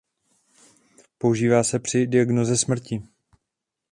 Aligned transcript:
Používá 1.17 1.63
se 1.63 1.79
při 1.79 2.07
diagnóze 2.07 2.57
smrti. 2.57 3.03